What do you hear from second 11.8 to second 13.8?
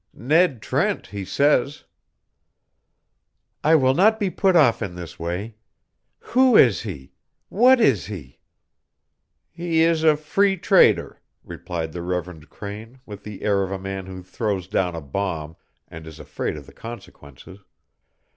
the Reverend Crane with the air of a